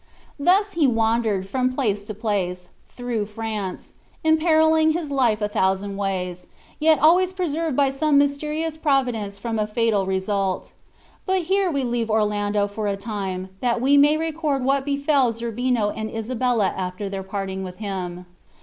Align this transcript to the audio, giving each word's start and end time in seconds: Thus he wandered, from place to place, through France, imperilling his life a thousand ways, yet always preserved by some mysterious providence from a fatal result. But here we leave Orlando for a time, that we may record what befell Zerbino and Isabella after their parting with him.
Thus 0.39 0.71
he 0.71 0.87
wandered, 0.87 1.47
from 1.47 1.71
place 1.71 2.03
to 2.05 2.15
place, 2.15 2.69
through 2.87 3.27
France, 3.27 3.93
imperilling 4.23 4.93
his 4.93 5.11
life 5.11 5.43
a 5.43 5.47
thousand 5.47 5.95
ways, 5.95 6.47
yet 6.79 6.97
always 6.97 7.33
preserved 7.33 7.75
by 7.77 7.91
some 7.91 8.17
mysterious 8.17 8.77
providence 8.77 9.37
from 9.37 9.59
a 9.59 9.67
fatal 9.67 10.07
result. 10.07 10.73
But 11.27 11.43
here 11.43 11.69
we 11.69 11.83
leave 11.83 12.09
Orlando 12.09 12.67
for 12.67 12.87
a 12.87 12.97
time, 12.97 13.49
that 13.59 13.79
we 13.79 13.95
may 13.95 14.17
record 14.17 14.65
what 14.65 14.85
befell 14.85 15.31
Zerbino 15.33 15.91
and 15.91 16.09
Isabella 16.09 16.73
after 16.75 17.07
their 17.07 17.21
parting 17.21 17.63
with 17.63 17.77
him. 17.77 18.25